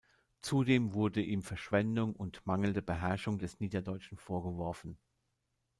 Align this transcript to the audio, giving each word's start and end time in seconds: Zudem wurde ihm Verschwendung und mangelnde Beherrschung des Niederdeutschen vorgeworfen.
Zudem 0.41 0.93
wurde 0.93 1.21
ihm 1.21 1.43
Verschwendung 1.43 2.15
und 2.15 2.43
mangelnde 2.47 2.81
Beherrschung 2.81 3.37
des 3.37 3.59
Niederdeutschen 3.59 4.17
vorgeworfen. 4.17 4.97